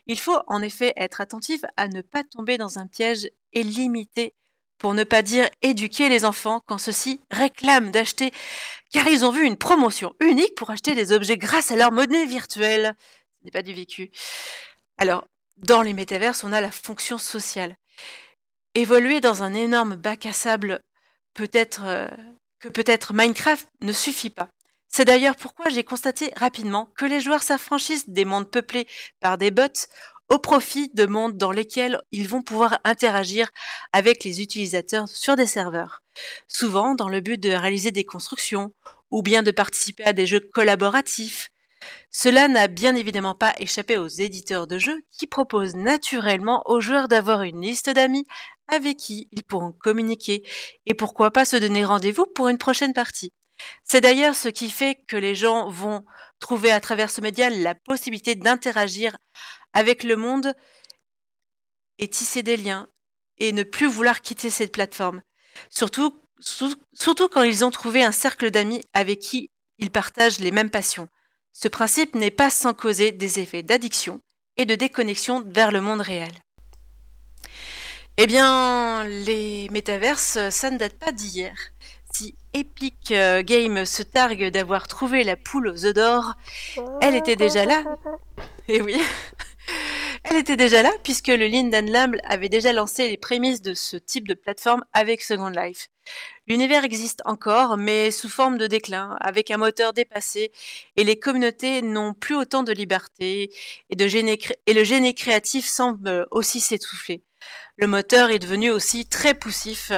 Il 0.06 0.18
faut 0.18 0.38
en 0.46 0.62
effet 0.62 0.92
être 0.96 1.20
attentif 1.20 1.60
à 1.76 1.88
ne 1.88 2.02
pas 2.02 2.24
tomber 2.24 2.58
dans 2.58 2.78
un 2.78 2.86
piège 2.86 3.30
et 3.52 3.62
limiter, 3.62 4.34
pour 4.78 4.94
ne 4.94 5.04
pas 5.04 5.22
dire 5.22 5.48
éduquer 5.62 6.08
les 6.08 6.24
enfants 6.24 6.62
quand 6.66 6.78
ceux-ci 6.78 7.20
réclament 7.30 7.90
d'acheter, 7.90 8.32
car 8.92 9.08
ils 9.08 9.24
ont 9.24 9.30
vu 9.30 9.44
une 9.44 9.56
promotion 9.56 10.14
unique 10.20 10.54
pour 10.54 10.70
acheter 10.70 10.94
des 10.94 11.12
objets 11.12 11.36
grâce 11.36 11.70
à 11.70 11.76
leur 11.76 11.92
monnaie 11.92 12.26
virtuelle. 12.26 12.94
Ce 13.40 13.44
n'est 13.44 13.50
pas 13.50 13.62
du 13.62 13.74
vécu. 13.74 14.10
Alors, 14.96 15.24
dans 15.56 15.82
les 15.82 15.92
métaverses, 15.92 16.44
on 16.44 16.52
a 16.52 16.60
la 16.60 16.70
fonction 16.70 17.18
sociale. 17.18 17.76
Évoluer 18.74 19.20
dans 19.20 19.42
un 19.42 19.54
énorme 19.54 19.96
bac 19.96 20.26
à 20.26 20.32
sable 20.32 20.80
peut-être 21.34 21.82
euh, 21.84 22.08
que 22.60 22.68
peut-être 22.68 23.12
Minecraft 23.14 23.68
ne 23.80 23.92
suffit 23.92 24.30
pas. 24.30 24.48
C'est 24.88 25.04
d'ailleurs 25.04 25.36
pourquoi 25.36 25.70
j'ai 25.70 25.84
constaté 25.84 26.32
rapidement 26.36 26.86
que 26.96 27.04
les 27.04 27.20
joueurs 27.20 27.42
s'affranchissent 27.42 28.08
des 28.08 28.24
mondes 28.24 28.50
peuplés 28.50 28.86
par 29.20 29.38
des 29.38 29.50
bots 29.50 29.62
au 30.28 30.38
profit 30.38 30.90
de 30.94 31.06
mondes 31.06 31.36
dans 31.38 31.52
lesquels 31.52 32.00
ils 32.12 32.28
vont 32.28 32.42
pouvoir 32.42 32.80
interagir 32.84 33.48
avec 33.92 34.24
les 34.24 34.42
utilisateurs 34.42 35.08
sur 35.08 35.36
des 35.36 35.46
serveurs, 35.46 36.02
souvent 36.48 36.94
dans 36.94 37.08
le 37.08 37.20
but 37.20 37.38
de 37.38 37.50
réaliser 37.50 37.92
des 37.92 38.04
constructions 38.04 38.74
ou 39.10 39.22
bien 39.22 39.42
de 39.42 39.50
participer 39.50 40.04
à 40.04 40.12
des 40.12 40.26
jeux 40.26 40.40
collaboratifs. 40.40 41.48
Cela 42.10 42.48
n'a 42.48 42.68
bien 42.68 42.94
évidemment 42.96 43.34
pas 43.34 43.54
échappé 43.58 43.98
aux 43.98 44.08
éditeurs 44.08 44.66
de 44.66 44.78
jeux 44.78 45.00
qui 45.12 45.26
proposent 45.26 45.76
naturellement 45.76 46.62
aux 46.66 46.80
joueurs 46.80 47.08
d'avoir 47.08 47.42
une 47.42 47.62
liste 47.62 47.90
d'amis 47.90 48.26
avec 48.68 48.98
qui 48.98 49.28
ils 49.32 49.44
pourront 49.44 49.72
communiquer 49.72 50.42
et 50.86 50.94
pourquoi 50.94 51.30
pas 51.30 51.44
se 51.44 51.56
donner 51.56 51.84
rendez-vous 51.84 52.26
pour 52.34 52.48
une 52.48 52.58
prochaine 52.58 52.94
partie? 52.94 53.32
C'est 53.84 54.00
d'ailleurs 54.00 54.34
ce 54.34 54.48
qui 54.48 54.70
fait 54.70 54.96
que 55.06 55.16
les 55.16 55.34
gens 55.34 55.70
vont 55.70 56.04
trouver 56.40 56.70
à 56.70 56.80
travers 56.80 57.10
ce 57.10 57.20
média 57.20 57.50
la 57.50 57.74
possibilité 57.74 58.34
d'interagir 58.34 59.16
avec 59.72 60.02
le 60.02 60.16
monde 60.16 60.54
et 61.98 62.08
tisser 62.08 62.42
des 62.42 62.56
liens 62.56 62.88
et 63.38 63.52
ne 63.52 63.62
plus 63.62 63.86
vouloir 63.86 64.20
quitter 64.20 64.50
cette 64.50 64.72
plateforme. 64.72 65.22
Surtout, 65.70 66.22
quand 67.30 67.42
ils 67.42 67.64
ont 67.64 67.70
trouvé 67.70 68.04
un 68.04 68.12
cercle 68.12 68.50
d'amis 68.50 68.82
avec 68.92 69.20
qui 69.20 69.50
ils 69.78 69.90
partagent 69.90 70.40
les 70.40 70.50
mêmes 70.50 70.70
passions. 70.70 71.08
Ce 71.52 71.68
principe 71.68 72.14
n'est 72.14 72.30
pas 72.30 72.50
sans 72.50 72.74
causer 72.74 73.12
des 73.12 73.40
effets 73.40 73.62
d'addiction 73.62 74.20
et 74.56 74.66
de 74.66 74.74
déconnexion 74.74 75.42
vers 75.46 75.72
le 75.72 75.80
monde 75.80 76.00
réel. 76.00 76.32
Eh 78.16 78.26
bien, 78.26 79.04
les 79.04 79.68
métaverses, 79.70 80.50
ça 80.50 80.70
ne 80.70 80.78
date 80.78 80.98
pas 80.98 81.12
d'hier 81.12 81.54
Epic 82.58 83.12
euh, 83.12 83.44
Games 83.44 83.84
se 83.84 84.02
targue 84.02 84.50
d'avoir 84.50 84.88
trouvé 84.88 85.22
la 85.22 85.36
poule 85.36 85.68
aux 85.68 85.84
œufs 85.84 85.94
d'or, 85.94 86.34
elle 87.00 87.14
était 87.14 87.36
déjà 87.36 87.64
là. 87.64 87.84
Et 88.66 88.76
eh 88.78 88.82
oui, 88.82 89.00
elle 90.24 90.38
était 90.38 90.56
déjà 90.56 90.82
là 90.82 90.90
puisque 91.04 91.28
le 91.28 91.46
Linden 91.46 91.88
Lab 91.88 92.16
avait 92.24 92.48
déjà 92.48 92.72
lancé 92.72 93.08
les 93.08 93.16
prémices 93.16 93.62
de 93.62 93.74
ce 93.74 93.96
type 93.96 94.26
de 94.26 94.34
plateforme 94.34 94.84
avec 94.92 95.22
Second 95.22 95.50
Life. 95.50 95.88
L'univers 96.48 96.82
existe 96.82 97.22
encore, 97.26 97.76
mais 97.76 98.10
sous 98.10 98.28
forme 98.28 98.58
de 98.58 98.66
déclin, 98.66 99.16
avec 99.20 99.52
un 99.52 99.58
moteur 99.58 99.92
dépassé, 99.92 100.50
et 100.96 101.04
les 101.04 101.16
communautés 101.16 101.80
n'ont 101.80 102.12
plus 102.12 102.34
autant 102.34 102.64
de 102.64 102.72
liberté, 102.72 103.52
et, 103.88 103.94
de 103.94 104.06
et 104.66 104.74
le 104.74 104.84
génie 104.84 105.14
créatif 105.14 105.64
semble 105.64 106.26
aussi 106.32 106.60
s'étouffer. 106.60 107.22
Le 107.76 107.86
moteur 107.86 108.30
est 108.30 108.38
devenu 108.38 108.70
aussi 108.70 109.06
très 109.06 109.34
poussif, 109.34 109.92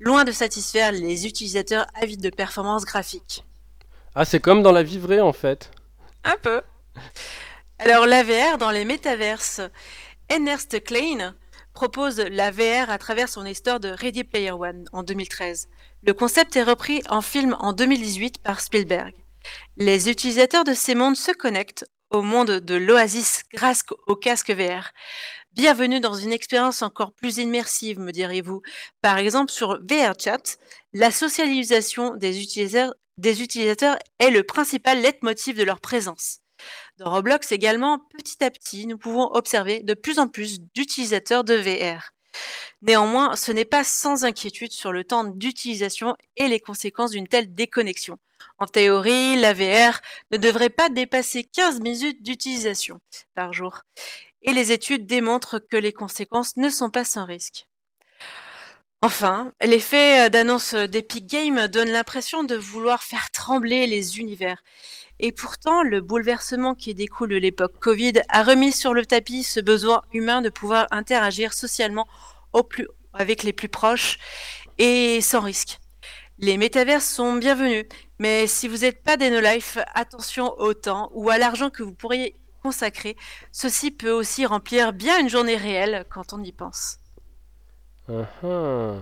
loin 0.00 0.24
de 0.24 0.32
satisfaire 0.32 0.92
les 0.92 1.26
utilisateurs 1.26 1.86
avides 1.94 2.22
de 2.22 2.30
performances 2.30 2.84
graphiques. 2.84 3.44
Ah, 4.14 4.24
c'est 4.24 4.40
comme 4.40 4.62
dans 4.62 4.72
la 4.72 4.82
vie 4.82 4.98
vraie 4.98 5.20
en 5.20 5.32
fait. 5.32 5.70
Un 6.24 6.36
peu. 6.42 6.62
Alors 7.78 8.06
l'AVR 8.06 8.58
dans 8.58 8.70
les 8.70 8.84
métaverses. 8.84 9.60
Ernest 10.28 10.82
Klein 10.82 11.34
propose 11.72 12.18
la 12.18 12.50
VR 12.50 12.90
à 12.90 12.98
travers 12.98 13.28
son 13.28 13.46
histoire 13.46 13.78
de 13.78 13.88
Ready 13.88 14.24
Player 14.24 14.50
One 14.50 14.86
en 14.92 15.04
2013. 15.04 15.68
Le 16.02 16.12
concept 16.12 16.56
est 16.56 16.64
repris 16.64 17.02
en 17.08 17.22
film 17.22 17.56
en 17.60 17.72
2018 17.72 18.42
par 18.42 18.60
Spielberg. 18.60 19.14
Les 19.76 20.10
utilisateurs 20.10 20.64
de 20.64 20.74
ces 20.74 20.94
mondes 20.94 21.16
se 21.16 21.30
connectent 21.30 21.86
au 22.10 22.22
monde 22.22 22.60
de 22.60 22.74
l'Oasis 22.74 23.44
grâce 23.52 23.84
au 24.06 24.16
casque 24.16 24.50
VR. 24.50 24.90
Bienvenue 25.58 25.98
dans 25.98 26.14
une 26.14 26.32
expérience 26.32 26.82
encore 26.82 27.12
plus 27.12 27.38
immersive, 27.38 27.98
me 27.98 28.12
direz-vous. 28.12 28.62
Par 29.02 29.18
exemple, 29.18 29.50
sur 29.50 29.80
VRChat, 29.82 30.56
la 30.92 31.10
socialisation 31.10 32.14
des 32.14 32.40
utilisateurs, 32.40 33.98
est 34.20 34.30
le 34.30 34.44
principal 34.44 35.00
leitmotiv 35.02 35.56
de 35.56 35.64
leur 35.64 35.80
présence. 35.80 36.38
Dans 36.98 37.10
Roblox 37.10 37.50
également, 37.50 37.98
petit 38.16 38.44
à 38.44 38.52
petit, 38.52 38.86
nous 38.86 38.98
pouvons 38.98 39.32
observer 39.32 39.80
de 39.82 39.94
plus 39.94 40.20
en 40.20 40.28
plus 40.28 40.60
d'utilisateurs 40.76 41.42
de 41.42 41.54
VR. 41.54 42.12
Néanmoins, 42.82 43.34
ce 43.34 43.50
n'est 43.50 43.64
pas 43.64 43.82
sans 43.82 44.24
inquiétude 44.24 44.70
sur 44.70 44.92
le 44.92 45.02
temps 45.02 45.24
d'utilisation 45.24 46.14
et 46.36 46.46
les 46.46 46.60
conséquences 46.60 47.10
d'une 47.10 47.26
telle 47.26 47.52
déconnexion. 47.52 48.16
En 48.58 48.66
théorie, 48.66 49.34
la 49.34 49.54
VR 49.54 50.00
ne 50.30 50.36
devrait 50.36 50.70
pas 50.70 50.88
dépasser 50.88 51.42
15 51.42 51.80
minutes 51.80 52.22
d'utilisation 52.22 53.00
par 53.34 53.52
jour 53.52 53.82
et 54.42 54.52
les 54.52 54.72
études 54.72 55.06
démontrent 55.06 55.58
que 55.58 55.76
les 55.76 55.92
conséquences 55.92 56.56
ne 56.56 56.68
sont 56.68 56.90
pas 56.90 57.04
sans 57.04 57.24
risque. 57.24 57.66
Enfin, 59.00 59.52
l'effet 59.62 60.28
d'annonce 60.28 60.74
d'Epic 60.74 61.26
Games 61.26 61.68
donne 61.68 61.90
l'impression 61.90 62.42
de 62.42 62.56
vouloir 62.56 63.02
faire 63.04 63.30
trembler 63.30 63.86
les 63.86 64.18
univers. 64.18 64.62
Et 65.20 65.30
pourtant, 65.30 65.82
le 65.82 66.00
bouleversement 66.00 66.74
qui 66.74 66.94
découle 66.94 67.30
de 67.30 67.36
l'époque 67.36 67.78
Covid 67.80 68.14
a 68.28 68.42
remis 68.42 68.72
sur 68.72 68.94
le 68.94 69.06
tapis 69.06 69.44
ce 69.44 69.60
besoin 69.60 70.02
humain 70.12 70.42
de 70.42 70.48
pouvoir 70.48 70.86
interagir 70.90 71.52
socialement 71.52 72.08
avec 73.12 73.42
les 73.42 73.52
plus 73.52 73.68
proches 73.68 74.18
et 74.78 75.20
sans 75.20 75.40
risque. 75.40 75.78
Les 76.38 76.56
métavers 76.56 77.02
sont 77.02 77.34
bienvenus, 77.34 77.84
mais 78.20 78.46
si 78.46 78.68
vous 78.68 78.78
n'êtes 78.78 79.02
pas 79.02 79.16
des 79.16 79.30
no-life, 79.30 79.78
attention 79.94 80.54
au 80.58 80.72
temps 80.72 81.10
ou 81.14 81.30
à 81.30 81.38
l'argent 81.38 81.70
que 81.70 81.82
vous 81.82 81.94
pourriez 81.94 82.37
consacré, 82.62 83.16
ceci 83.52 83.90
peut 83.90 84.10
aussi 84.10 84.46
remplir 84.46 84.92
bien 84.92 85.20
une 85.20 85.28
journée 85.28 85.56
réelle 85.56 86.04
quand 86.10 86.32
on 86.32 86.42
y 86.42 86.52
pense. 86.52 86.98
Uh-huh. 88.08 88.98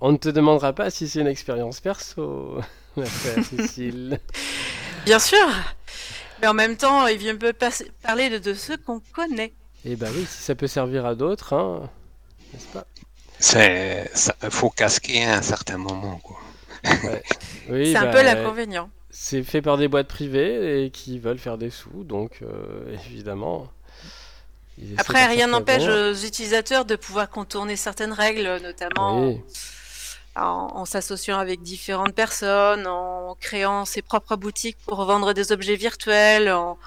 On 0.00 0.12
ne 0.12 0.16
te 0.16 0.28
demandera 0.28 0.72
pas 0.72 0.90
si 0.90 1.08
c'est 1.08 1.20
une 1.20 1.26
expérience 1.26 1.80
perso, 1.80 2.60
ma 2.96 3.04
chère 3.04 3.44
Cécile. 3.56 4.18
Bien 5.04 5.18
sûr, 5.18 5.46
mais 6.40 6.48
en 6.48 6.54
même 6.54 6.76
temps, 6.76 7.06
il 7.06 7.18
vient 7.18 7.36
peu 7.36 7.52
parler 8.02 8.30
de, 8.30 8.38
de 8.38 8.54
ceux 8.54 8.76
qu'on 8.76 9.00
connaît. 9.14 9.54
Eh 9.84 9.96
bah 9.96 10.08
oui, 10.14 10.24
si 10.28 10.42
ça 10.42 10.54
peut 10.54 10.66
servir 10.66 11.06
à 11.06 11.14
d'autres, 11.14 11.54
hein, 11.54 11.90
n'est-ce 12.52 12.66
pas? 12.66 12.86
C'est, 13.38 14.10
faut 14.50 14.70
casquer 14.70 15.24
à 15.24 15.38
un 15.38 15.42
certain 15.42 15.76
moment, 15.76 16.18
quoi. 16.18 16.38
c'est 17.68 17.96
un 17.96 18.04
bah, 18.06 18.10
peu 18.10 18.22
l'inconvénient 18.22 18.90
c'est 19.14 19.42
fait 19.42 19.60
par 19.60 19.76
des 19.76 19.88
boîtes 19.88 20.08
privées 20.08 20.84
et 20.84 20.90
qui 20.90 21.18
veulent 21.18 21.38
faire 21.38 21.58
des 21.58 21.68
sous, 21.68 22.02
donc 22.02 22.38
euh, 22.42 22.96
évidemment. 23.06 23.70
Après, 24.96 25.26
rien 25.26 25.48
n'empêche 25.48 25.86
aux 25.86 26.14
utilisateurs 26.26 26.86
de 26.86 26.96
pouvoir 26.96 27.28
contourner 27.28 27.76
certaines 27.76 28.14
règles, 28.14 28.58
notamment 28.62 29.36
en, 30.34 30.84
s'associant 30.86 31.38
avec 31.38 31.62
différentes 31.62 32.14
personnes, 32.14 32.86
en 32.86 33.36
créant 33.38 33.84
ses 33.84 34.00
propres 34.00 34.36
boutiques 34.36 34.78
pour 34.86 35.04
vendre 35.04 35.34
des 35.34 35.52
objets 35.52 35.76
virtuels, 35.76 36.50
en, 36.50 36.78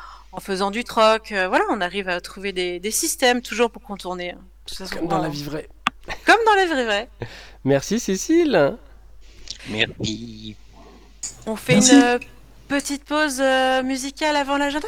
faisant 0.42 0.72
du 0.72 0.84
troc. 0.84 1.32
Euh, 1.32 1.48
voilà, 1.48 1.64
on 1.70 1.80
arrive 1.80 2.10
à 2.10 2.20
trouver 2.20 2.52
des, 2.52 2.92
systèmes 2.92 3.42
toujours 3.42 3.70
pour 3.70 3.84
contourner. 3.84 4.32
Hein. 4.32 4.86
Comme 4.92 5.08
dans 5.08 5.22
la 5.22 5.30
vie 5.30 5.44
vraie. 5.44 5.70
Comme 6.26 6.40
dans 6.46 6.56
la 6.56 6.66
vie 6.66 6.84
vraie. 6.84 7.10
Merci 7.64 8.00
Cécile. 8.00 8.78
Merci. 9.70 10.58
On 11.48 11.56
fait 11.56 11.76
une 11.76 12.20
petite 12.68 13.06
pause 13.06 13.40
euh, 13.40 13.84
musicale 13.84 14.36
avant 14.36 14.58
l'agenda? 14.58 14.88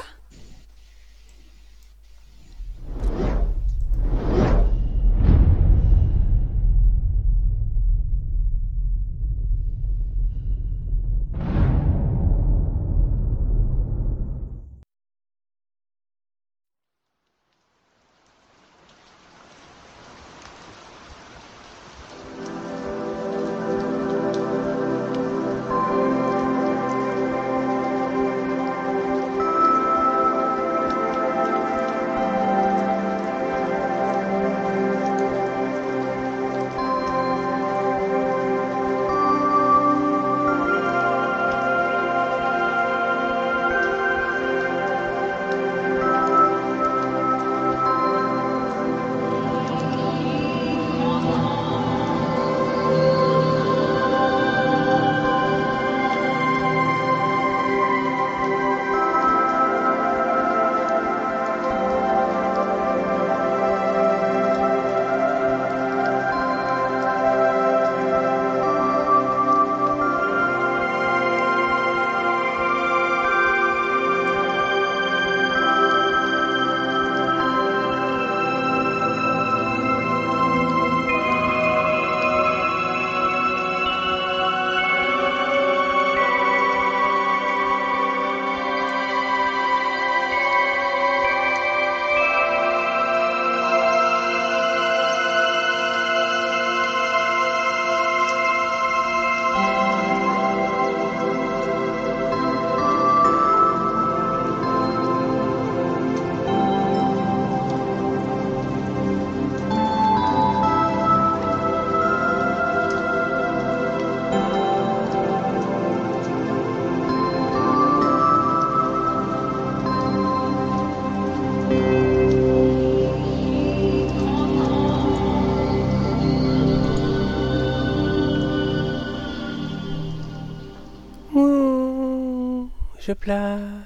Je 133.07 133.13
plane. 133.13 133.85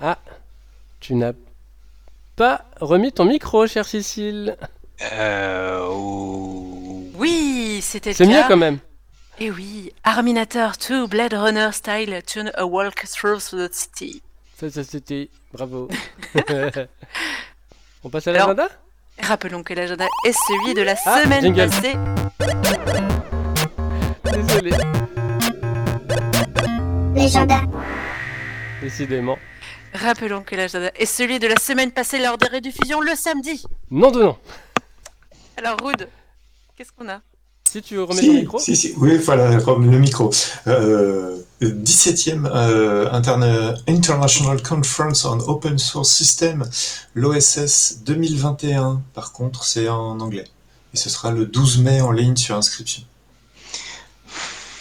Ah, 0.00 0.18
tu 1.00 1.14
n'as 1.14 1.32
pas 2.34 2.64
remis 2.80 3.12
ton 3.12 3.26
micro, 3.26 3.66
chère 3.66 3.86
Cécile. 3.86 4.56
Euh, 5.12 5.86
ou- 5.90 7.10
Oui, 7.16 7.80
c'était 7.82 8.10
le 8.10 8.16
C'est 8.16 8.26
mieux 8.26 8.40
quand 8.48 8.56
même. 8.56 8.78
Et 9.38 9.50
oui, 9.50 9.92
Arminator 10.02 10.72
2 10.88 11.06
Blade 11.06 11.34
Runner 11.34 11.68
Style 11.72 12.22
Tune 12.26 12.50
a 12.54 12.64
Walk 12.64 13.04
Through 13.06 13.40
the 13.50 13.70
City. 13.72 14.22
Ça, 14.58 14.70
ça 14.70 14.82
c'était. 14.82 15.28
Bravo. 15.52 15.88
On 18.02 18.08
passe 18.08 18.28
à 18.28 18.32
l'agenda? 18.32 18.68
Rappelons 19.20 19.62
que 19.62 19.74
l'agenda 19.74 20.06
est 20.26 20.32
celui 20.32 20.72
de 20.74 20.80
la 20.82 20.94
Ah, 21.04 21.22
semaine 21.22 21.42
jingle. 21.42 21.68
passée. 21.68 21.94
Désolé, 24.32 24.70
L'agenda. 27.14 27.60
décidément. 28.82 29.38
Rappelons 29.94 30.42
que 30.42 30.56
l'agenda 30.56 30.90
est 30.96 31.06
celui 31.06 31.38
de 31.38 31.46
la 31.46 31.56
semaine 31.56 31.92
passée 31.92 32.18
lors 32.18 32.36
des 32.36 32.48
rediffusions 32.48 33.00
le 33.00 33.14
samedi. 33.14 33.62
Non 33.90 34.10
de 34.10 34.22
non. 34.22 34.36
Alors, 35.56 35.76
Rude, 35.82 36.08
qu'est-ce 36.76 36.90
qu'on 36.96 37.08
a? 37.08 37.20
Si 37.70 37.80
tu 37.82 37.98
remets 38.00 38.20
Si, 38.20 38.26
ton 38.26 38.32
micro. 38.34 38.58
si, 38.58 38.76
si, 38.76 38.92
oui, 38.98 39.16
voilà, 39.18 39.50
le 39.50 39.98
micro. 39.98 40.30
Euh, 40.66 41.38
17e 41.60 42.46
euh, 42.46 43.08
Interna- 43.12 43.74
International 43.88 44.62
Conference 44.62 45.24
on 45.24 45.38
Open 45.48 45.78
Source 45.78 46.10
System, 46.10 46.64
l'OSS 47.14 48.00
2021. 48.04 49.02
Par 49.14 49.32
contre, 49.32 49.64
c'est 49.64 49.88
en 49.88 50.20
anglais. 50.20 50.44
Et 50.92 50.96
ce 50.96 51.08
sera 51.08 51.30
le 51.32 51.46
12 51.46 51.78
mai 51.78 52.00
en 52.00 52.10
ligne 52.12 52.36
sur 52.36 52.56
inscription. 52.56 53.02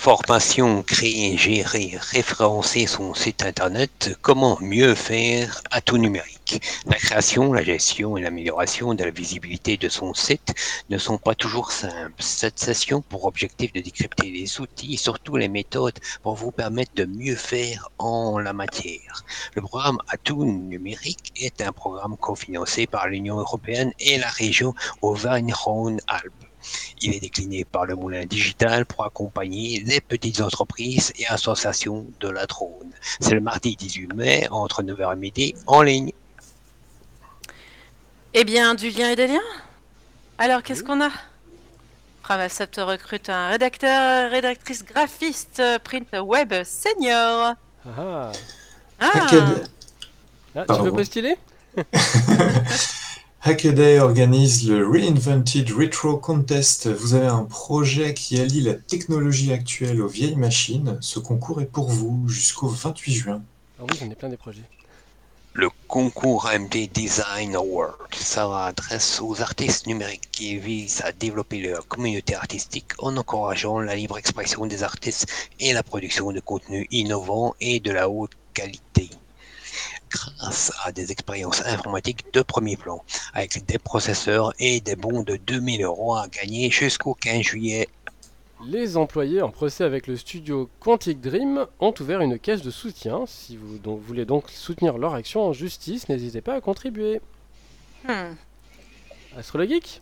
Formation, 0.03 0.83
créer, 0.83 1.37
gérer, 1.37 1.97
référencer 1.97 2.87
son 2.87 3.13
site 3.13 3.41
internet, 3.41 4.17
comment 4.21 4.57
mieux 4.59 4.95
faire 4.95 5.61
à 5.71 5.79
tout 5.79 5.97
numérique. 5.97 6.61
La 6.87 6.97
création, 6.97 7.53
la 7.53 7.63
gestion 7.63 8.17
et 8.17 8.21
l'amélioration 8.21 8.95
de 8.95 9.03
la 9.05 9.11
visibilité 9.11 9.77
de 9.77 9.87
son 9.87 10.13
site 10.13 10.53
ne 10.89 10.97
sont 10.97 11.17
pas 11.17 11.35
toujours 11.35 11.71
simples. 11.71 12.21
Cette 12.21 12.59
session 12.59 13.01
pour 13.01 13.23
objectif 13.23 13.71
de 13.71 13.79
décrypter 13.79 14.29
les 14.29 14.59
outils 14.59 14.95
et 14.95 14.97
surtout 14.97 15.37
les 15.37 15.47
méthodes 15.47 15.99
pour 16.21 16.35
vous 16.35 16.51
permettre 16.51 16.91
de 16.95 17.05
mieux 17.05 17.37
faire 17.37 17.87
en 17.97 18.39
la 18.39 18.51
matière. 18.51 19.23
Le 19.55 19.61
programme 19.61 19.99
Atout 20.09 20.43
numérique 20.43 21.31
est 21.37 21.61
un 21.61 21.71
programme 21.71 22.17
cofinancé 22.17 22.87
par 22.87 23.07
l'Union 23.07 23.39
européenne 23.39 23.93
et 23.99 24.17
la 24.17 24.27
région 24.27 24.73
Auvergne-Rhône-Alpes. 25.01 26.52
Il 27.01 27.13
est 27.15 27.19
décliné 27.19 27.65
par 27.65 27.85
le 27.85 27.95
Moulin 27.95 28.25
Digital 28.25 28.85
pour 28.85 29.05
accompagner 29.05 29.83
les 29.85 30.01
petites 30.01 30.41
entreprises 30.41 31.11
et 31.17 31.27
associations 31.27 32.05
de 32.19 32.29
la 32.29 32.45
Drône. 32.45 32.91
C'est 33.19 33.33
le 33.33 33.41
mardi 33.41 33.75
18 33.75 34.13
mai 34.13 34.47
entre 34.51 34.83
9h 34.83 35.13
et 35.13 35.15
midi 35.17 35.55
en 35.67 35.81
ligne. 35.81 36.11
Eh 38.33 38.43
bien, 38.45 38.73
du 38.75 38.89
lien 38.89 39.09
et 39.11 39.15
des 39.15 39.27
liens? 39.27 39.39
Alors, 40.37 40.63
qu'est-ce 40.63 40.83
qu'on 40.83 41.01
a? 41.01 41.09
Framasoft 42.23 42.77
recrute 42.77 43.29
un 43.29 43.49
rédacteur, 43.49 44.31
rédactrice 44.31 44.83
graphiste, 44.85 45.61
print 45.83 46.07
web 46.13 46.53
senior. 46.63 47.53
Ah, 47.85 48.31
Ah, 48.99 49.11
Ah, 50.55 50.65
tu 50.75 50.81
veux 50.83 50.91
postuler? 50.91 51.35
Hackaday 53.45 53.99
organise 53.99 54.69
le 54.69 54.87
Reinvented 54.87 55.69
Retro 55.71 56.15
Contest. 56.15 56.87
Vous 56.87 57.13
avez 57.13 57.27
un 57.27 57.43
projet 57.43 58.13
qui 58.13 58.39
allie 58.39 58.61
la 58.61 58.73
technologie 58.73 59.51
actuelle 59.51 60.01
aux 60.01 60.07
vieilles 60.07 60.37
machines. 60.37 60.97
Ce 61.01 61.19
concours 61.19 61.59
est 61.59 61.65
pour 61.65 61.89
vous 61.89 62.29
jusqu'au 62.29 62.69
28 62.69 63.13
juin. 63.13 63.41
Ah 63.77 63.83
oui, 63.83 63.97
j'en 63.99 64.09
ai 64.09 64.15
plein 64.15 64.29
des 64.29 64.37
projets. 64.37 64.63
Le 65.51 65.67
concours 65.89 66.47
AMD 66.47 66.73
Design 66.93 67.55
Award 67.55 68.15
s'adresse 68.15 69.19
aux 69.21 69.41
artistes 69.41 69.87
numériques 69.87 70.29
qui 70.31 70.57
visent 70.57 71.01
à 71.03 71.11
développer 71.11 71.59
leur 71.59 71.85
communauté 71.85 72.35
artistique 72.35 72.93
en 72.99 73.17
encourageant 73.17 73.81
la 73.81 73.97
libre 73.97 74.17
expression 74.17 74.65
des 74.67 74.83
artistes 74.83 75.27
et 75.59 75.73
la 75.73 75.83
production 75.83 76.31
de 76.31 76.39
contenus 76.39 76.87
innovants 76.91 77.55
et 77.59 77.81
de 77.81 77.91
la 77.91 78.09
haute 78.09 78.31
qualité. 78.53 79.09
Grâce 80.13 80.71
à 80.83 80.91
des 80.91 81.11
expériences 81.11 81.65
informatiques 81.65 82.31
de 82.33 82.41
premier 82.43 82.77
plan, 82.77 83.03
avec 83.33 83.65
des 83.65 83.79
processeurs 83.79 84.53
et 84.59 84.79
des 84.79 84.95
bons 84.95 85.23
de 85.23 85.37
2000 85.37 85.81
euros 85.83 86.15
à 86.15 86.27
gagner 86.27 86.69
jusqu'au 86.69 87.15
15 87.15 87.41
juillet 87.41 87.89
Les 88.65 88.95
employés 88.95 89.41
en 89.41 89.49
procès 89.49 89.83
avec 89.83 90.05
le 90.07 90.15
studio 90.15 90.69
Quantic 90.79 91.19
Dream 91.19 91.65
ont 91.79 91.93
ouvert 91.99 92.21
une 92.21 92.37
caisse 92.37 92.61
de 92.61 92.69
soutien. 92.71 93.25
Si 93.25 93.57
vous 93.57 93.79
donc- 93.79 94.01
voulez 94.01 94.25
donc 94.25 94.49
soutenir 94.51 94.97
leur 94.99 95.15
action 95.15 95.41
en 95.47 95.51
justice, 95.53 96.07
n'hésitez 96.09 96.41
pas 96.41 96.53
à 96.55 96.61
contribuer. 96.61 97.19
hmm, 98.07 98.35
Astrologique 99.37 100.01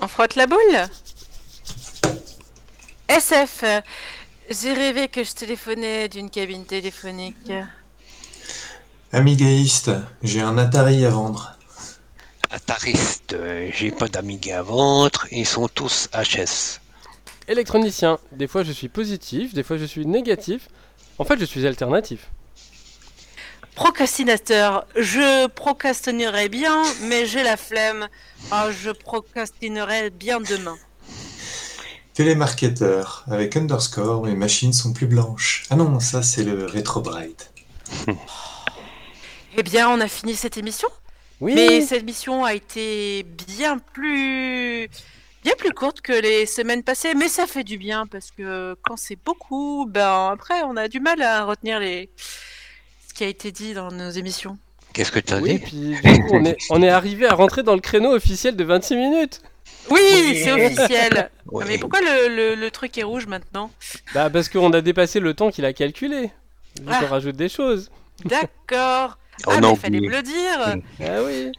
on 0.00 0.08
frotte 0.08 0.34
la 0.34 0.46
boule? 0.48 0.88
SF, 3.08 3.62
euh, 3.62 3.80
j'ai 4.50 4.72
rêvé 4.72 5.06
que 5.08 5.22
je 5.22 5.32
téléphonais 5.32 6.08
d'une 6.08 6.30
cabine 6.30 6.64
téléphonique. 6.64 7.52
Amigaïste, 9.14 9.92
j'ai 10.24 10.40
un 10.40 10.58
Atari 10.58 11.04
à 11.04 11.10
vendre. 11.10 11.56
Atariste, 12.50 13.34
euh, 13.34 13.70
j'ai 13.72 13.92
pas 13.92 14.08
d'Amiga 14.08 14.58
à 14.58 14.62
vendre, 14.62 15.28
ils 15.30 15.46
sont 15.46 15.68
tous 15.68 16.08
HS. 16.12 16.80
Électronicien. 17.46 18.18
Des 18.32 18.48
fois 18.48 18.64
je 18.64 18.72
suis 18.72 18.88
positif, 18.88 19.54
des 19.54 19.62
fois 19.62 19.76
je 19.76 19.84
suis 19.84 20.04
négatif. 20.04 20.68
En 21.18 21.24
fait, 21.24 21.38
je 21.38 21.44
suis 21.44 21.64
alternatif. 21.64 22.28
Procrastinateur, 23.76 24.84
je 24.96 25.46
procrastinerai 25.46 26.48
bien, 26.48 26.82
mais 27.02 27.24
j'ai 27.24 27.44
la 27.44 27.56
flemme. 27.56 28.08
Ah, 28.50 28.70
je 28.72 28.90
procrastinerai 28.90 30.10
bien 30.10 30.40
demain. 30.40 30.76
Télémarketeur, 32.14 33.24
avec 33.30 33.56
underscore, 33.56 34.24
mes 34.24 34.34
machines 34.34 34.72
sont 34.72 34.92
plus 34.92 35.06
blanches. 35.06 35.66
Ah 35.70 35.76
non, 35.76 36.00
ça 36.00 36.24
c'est 36.24 36.42
le 36.42 36.66
Retro 36.66 37.00
Bright. 37.00 37.52
Eh 39.56 39.62
bien, 39.62 39.88
on 39.90 40.00
a 40.00 40.08
fini 40.08 40.34
cette 40.34 40.56
émission. 40.56 40.88
Oui. 41.40 41.54
Mais 41.54 41.80
cette 41.82 42.02
émission 42.02 42.44
a 42.44 42.54
été 42.54 43.24
bien 43.46 43.78
plus 43.78 44.88
bien 45.42 45.52
plus 45.58 45.72
courte 45.72 46.00
que 46.00 46.12
les 46.12 46.46
semaines 46.46 46.82
passées, 46.82 47.14
mais 47.14 47.28
ça 47.28 47.46
fait 47.46 47.64
du 47.64 47.76
bien 47.76 48.06
parce 48.06 48.30
que 48.30 48.74
quand 48.82 48.96
c'est 48.96 49.18
beaucoup, 49.22 49.84
ben 49.86 50.30
après 50.32 50.62
on 50.62 50.76
a 50.76 50.88
du 50.88 51.00
mal 51.00 51.20
à 51.20 51.44
retenir 51.44 51.80
les 51.80 52.08
ce 53.08 53.12
qui 53.14 53.24
a 53.24 53.26
été 53.28 53.52
dit 53.52 53.74
dans 53.74 53.90
nos 53.90 54.10
émissions. 54.10 54.56
Qu'est-ce 54.94 55.12
que 55.12 55.18
tu 55.18 55.34
as 55.34 55.38
Oui, 55.40 55.54
dit 55.54 55.58
puis 55.58 56.12
du 56.14 56.22
coup, 56.22 56.28
on 56.32 56.44
est, 56.44 56.56
on 56.70 56.82
est 56.82 56.88
arrivé 56.88 57.26
à 57.26 57.34
rentrer 57.34 57.62
dans 57.62 57.74
le 57.74 57.80
créneau 57.80 58.12
officiel 58.14 58.56
de 58.56 58.64
26 58.64 58.96
minutes. 58.96 59.42
Oui, 59.90 60.40
c'est 60.42 60.52
officiel. 60.52 61.30
Mais 61.66 61.78
pourquoi 61.78 62.00
le, 62.00 62.28
le- 62.34 62.54
le 62.54 62.70
truc 62.70 62.96
est 62.96 63.02
rouge 63.02 63.26
maintenant? 63.26 63.70
Bah 64.14 64.30
parce 64.30 64.48
qu'on 64.48 64.72
a 64.72 64.80
dépassé 64.80 65.20
le 65.20 65.34
temps 65.34 65.50
qu'il 65.50 65.64
a 65.66 65.72
calculé. 65.72 66.30
Vu 66.80 66.86
Ah. 66.88 67.00
rajoute 67.06 67.36
des 67.36 67.48
choses. 67.48 67.90
D'accord. 68.24 69.18
On 69.46 69.50
ah, 69.52 69.60
mais 69.60 69.76
fallait 69.76 70.00
me 70.00 70.08
le 70.08 70.22
dire. 70.22 70.76
Ah 71.00 71.22
oui. 71.24 71.52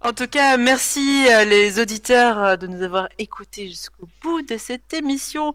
En 0.00 0.12
tout 0.12 0.26
cas, 0.26 0.56
merci 0.58 1.26
euh, 1.30 1.44
les 1.44 1.80
auditeurs 1.80 2.38
euh, 2.42 2.56
de 2.56 2.66
nous 2.66 2.82
avoir 2.82 3.08
écoutés 3.18 3.68
jusqu'au 3.68 4.06
bout 4.22 4.42
de 4.42 4.58
cette 4.58 4.92
émission. 4.92 5.54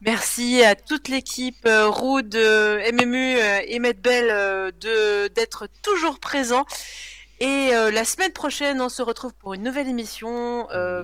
Merci 0.00 0.62
à 0.62 0.76
toute 0.76 1.08
l'équipe, 1.08 1.66
euh, 1.66 1.88
Roud, 1.88 2.34
euh, 2.36 2.92
MMU 2.92 3.38
et 3.66 3.78
Medbel 3.80 4.72
de 4.80 5.28
d'être 5.28 5.68
toujours 5.82 6.20
présents. 6.20 6.64
Et 7.42 7.74
euh, 7.74 7.90
la 7.90 8.04
semaine 8.04 8.30
prochaine, 8.30 8.80
on 8.80 8.88
se 8.88 9.02
retrouve 9.02 9.34
pour 9.34 9.54
une 9.54 9.64
nouvelle 9.64 9.88
émission 9.88 10.70
euh, 10.70 11.02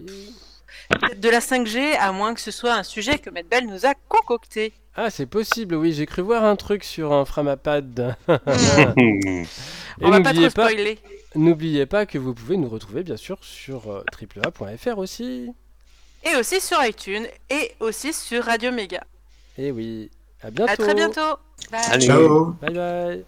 de 1.16 1.28
la 1.28 1.40
5G, 1.40 1.96
à 1.98 2.12
moins 2.12 2.32
que 2.32 2.40
ce 2.40 2.52
soit 2.52 2.74
un 2.74 2.84
sujet 2.84 3.18
que 3.18 3.28
Medbel 3.28 3.66
nous 3.66 3.86
a 3.86 3.94
concocté. 4.08 4.72
Ah, 5.00 5.10
c'est 5.10 5.26
possible, 5.26 5.76
oui. 5.76 5.92
J'ai 5.92 6.06
cru 6.06 6.22
voir 6.22 6.42
un 6.42 6.56
truc 6.56 6.82
sur 6.82 7.12
un 7.12 7.24
Framapad. 7.24 8.16
Hmm. 8.96 9.44
Et 10.00 10.04
on 10.04 10.10
va 10.10 10.20
pas 10.20 10.32
trop 10.32 10.40
n'oubliez 10.40 10.50
pas, 10.50 10.68
spoiler. 10.68 10.98
n'oubliez 11.34 11.86
pas 11.86 12.06
que 12.06 12.18
vous 12.18 12.32
pouvez 12.32 12.56
nous 12.56 12.68
retrouver 12.68 13.02
bien 13.02 13.16
sûr 13.16 13.38
sur 13.42 13.90
euh, 13.90 14.04
AAA.fr 14.12 14.98
aussi. 14.98 15.50
Et 16.24 16.36
aussi 16.36 16.60
sur 16.60 16.84
iTunes 16.84 17.26
et 17.50 17.72
aussi 17.80 18.12
sur 18.12 18.44
Radio 18.44 18.70
Méga. 18.70 19.02
Et 19.56 19.72
oui, 19.72 20.10
à 20.40 20.52
bientôt. 20.52 20.72
À 20.72 20.76
très 20.76 20.94
bientôt. 20.94 21.38
Bye. 21.72 22.00
Ciao 22.00 22.56
Bye 22.60 22.74
bye. 22.74 23.24